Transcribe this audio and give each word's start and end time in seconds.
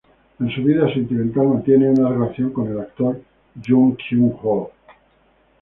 En 0.39 0.49
su 0.49 0.63
vida 0.63 0.91
sentimental, 0.91 1.47
mantiene 1.49 1.91
una 1.91 2.09
relación 2.09 2.49
con 2.51 2.67
el 2.67 2.79
actor 2.79 3.21
Jung 3.63 3.95
Kyung 3.97 4.33
Ho. 4.41 4.71